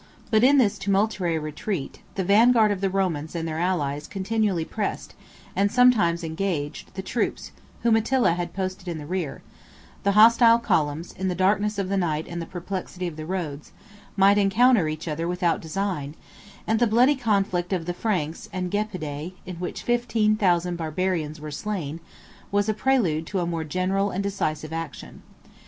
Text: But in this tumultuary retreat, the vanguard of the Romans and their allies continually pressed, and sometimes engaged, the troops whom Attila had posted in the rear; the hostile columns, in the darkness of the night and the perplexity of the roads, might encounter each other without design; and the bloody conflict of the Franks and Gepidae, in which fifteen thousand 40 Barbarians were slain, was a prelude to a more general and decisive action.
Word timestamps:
But 0.31 0.43
in 0.43 0.57
this 0.57 0.79
tumultuary 0.79 1.37
retreat, 1.37 1.99
the 2.15 2.23
vanguard 2.23 2.71
of 2.71 2.81
the 2.81 2.89
Romans 2.89 3.35
and 3.35 3.47
their 3.47 3.59
allies 3.59 4.07
continually 4.07 4.65
pressed, 4.65 5.13
and 5.55 5.71
sometimes 5.71 6.23
engaged, 6.23 6.95
the 6.95 7.03
troops 7.03 7.51
whom 7.83 7.95
Attila 7.95 8.33
had 8.33 8.51
posted 8.55 8.87
in 8.87 8.97
the 8.97 9.05
rear; 9.05 9.43
the 10.01 10.13
hostile 10.13 10.57
columns, 10.57 11.11
in 11.13 11.27
the 11.27 11.35
darkness 11.35 11.77
of 11.77 11.87
the 11.87 11.97
night 11.97 12.25
and 12.27 12.41
the 12.41 12.47
perplexity 12.47 13.05
of 13.05 13.15
the 13.15 13.27
roads, 13.27 13.73
might 14.17 14.39
encounter 14.39 14.87
each 14.87 15.07
other 15.07 15.27
without 15.27 15.61
design; 15.61 16.15
and 16.65 16.79
the 16.79 16.87
bloody 16.87 17.15
conflict 17.15 17.71
of 17.71 17.85
the 17.85 17.93
Franks 17.93 18.49
and 18.51 18.71
Gepidae, 18.71 19.33
in 19.45 19.57
which 19.57 19.83
fifteen 19.83 20.35
thousand 20.35 20.77
40 20.77 20.77
Barbarians 20.77 21.39
were 21.39 21.51
slain, 21.51 21.99
was 22.51 22.67
a 22.67 22.73
prelude 22.73 23.27
to 23.27 23.39
a 23.39 23.45
more 23.45 23.63
general 23.63 24.09
and 24.09 24.23
decisive 24.23 24.73
action. 24.73 25.21